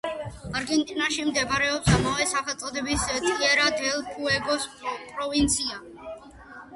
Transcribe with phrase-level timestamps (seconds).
[0.59, 5.79] არგენტინაში მდებარეობს ამავე სახელწოდების ტიერა-დელ-ფუეგოს პროვინცია.